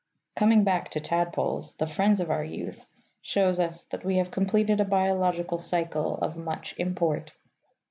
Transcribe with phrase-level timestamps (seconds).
[0.35, 2.87] Coming back to tadpoles, the friends of our youth,
[3.21, 7.33] shows us that we have completed a biological cycle of much import.